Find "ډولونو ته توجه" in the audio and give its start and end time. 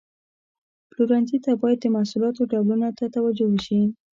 2.51-3.45